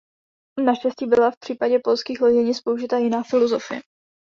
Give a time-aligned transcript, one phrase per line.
[0.63, 3.81] Naneštěstí byla v případě polských loděnic použita jiná filozofie.